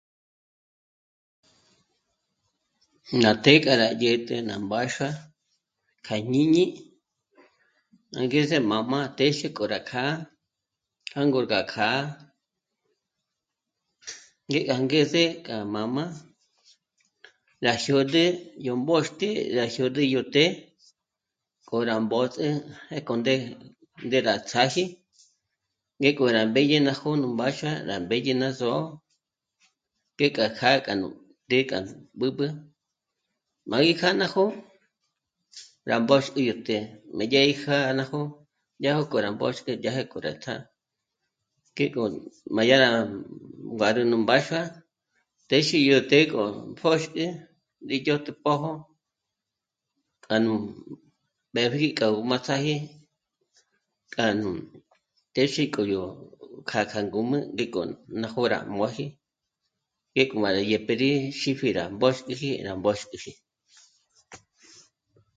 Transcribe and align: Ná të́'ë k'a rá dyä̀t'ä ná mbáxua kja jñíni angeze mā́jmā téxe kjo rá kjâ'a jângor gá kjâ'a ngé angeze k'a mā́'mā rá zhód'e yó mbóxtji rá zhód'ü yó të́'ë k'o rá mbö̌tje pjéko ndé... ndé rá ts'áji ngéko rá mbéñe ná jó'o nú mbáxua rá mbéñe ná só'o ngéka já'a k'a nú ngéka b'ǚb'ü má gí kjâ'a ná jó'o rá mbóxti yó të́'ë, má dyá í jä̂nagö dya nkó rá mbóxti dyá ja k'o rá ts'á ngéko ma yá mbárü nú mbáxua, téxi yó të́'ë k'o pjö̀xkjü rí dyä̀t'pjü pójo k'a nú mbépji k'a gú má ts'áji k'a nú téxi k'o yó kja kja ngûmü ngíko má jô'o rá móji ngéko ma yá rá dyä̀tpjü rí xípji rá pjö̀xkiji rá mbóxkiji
Ná 3.21 3.31
të́'ë 3.43 3.59
k'a 3.63 3.73
rá 3.81 3.87
dyä̀t'ä 4.01 4.35
ná 4.47 4.55
mbáxua 4.65 5.09
kja 6.05 6.15
jñíni 6.25 6.63
angeze 8.19 8.57
mā́jmā 8.69 8.99
téxe 9.17 9.47
kjo 9.55 9.63
rá 9.73 9.79
kjâ'a 9.89 10.13
jângor 11.13 11.45
gá 11.51 11.59
kjâ'a 11.71 12.01
ngé 14.49 14.59
angeze 14.75 15.23
k'a 15.45 15.55
mā́'mā 15.73 16.03
rá 17.65 17.73
zhód'e 17.83 18.23
yó 18.65 18.73
mbóxtji 18.81 19.29
rá 19.57 19.63
zhód'ü 19.75 20.03
yó 20.13 20.21
të́'ë 20.33 20.51
k'o 21.67 21.77
rá 21.89 21.95
mbö̌tje 22.05 22.47
pjéko 22.89 23.13
ndé... 23.21 23.35
ndé 24.05 24.17
rá 24.27 24.33
ts'áji 24.49 24.83
ngéko 25.99 26.23
rá 26.35 26.41
mbéñe 26.51 26.77
ná 26.87 26.93
jó'o 26.99 27.15
nú 27.21 27.27
mbáxua 27.33 27.71
rá 27.89 27.95
mbéñe 28.03 28.33
ná 28.41 28.47
só'o 28.59 28.81
ngéka 30.17 30.45
já'a 30.57 30.79
k'a 30.85 30.93
nú 31.01 31.07
ngéka 31.47 31.77
b'ǚb'ü 32.19 32.47
má 33.69 33.77
gí 33.85 33.93
kjâ'a 33.99 34.19
ná 34.21 34.27
jó'o 34.33 34.51
rá 35.89 35.95
mbóxti 36.03 36.39
yó 36.49 36.53
të́'ë, 36.65 36.89
má 37.17 37.23
dyá 37.31 37.41
í 37.51 37.53
jä̂nagö 37.63 38.21
dya 38.81 38.91
nkó 38.99 39.15
rá 39.25 39.29
mbóxti 39.35 39.71
dyá 39.81 39.91
ja 39.97 40.03
k'o 40.11 40.17
rá 40.25 40.31
ts'á 40.43 40.53
ngéko 41.75 42.01
ma 42.55 42.61
yá 42.69 42.77
mbárü 43.75 44.01
nú 44.09 44.15
mbáxua, 44.23 44.61
téxi 45.49 45.77
yó 45.89 45.97
të́'ë 46.09 46.27
k'o 46.31 46.43
pjö̀xkjü 46.79 47.25
rí 47.89 47.97
dyä̀t'pjü 48.05 48.33
pójo 48.43 48.71
k'a 50.23 50.35
nú 50.45 50.53
mbépji 51.51 51.87
k'a 51.97 52.07
gú 52.15 52.21
má 52.31 52.37
ts'áji 52.45 52.75
k'a 54.13 54.25
nú 54.39 54.49
téxi 55.35 55.63
k'o 55.73 55.83
yó 55.93 56.03
kja 56.69 56.81
kja 56.91 56.99
ngûmü 57.07 57.37
ngíko 57.53 57.81
má 58.19 58.27
jô'o 58.33 58.47
rá 58.53 58.59
móji 58.77 59.05
ngéko 60.13 60.35
ma 60.41 60.49
yá 60.49 60.53
rá 60.55 60.61
dyä̀tpjü 60.69 60.95
rí 61.01 61.09
xípji 61.39 61.69
rá 61.77 61.83
pjö̀xkiji 61.99 62.49
rá 62.67 62.73
mbóxkiji 62.79 63.31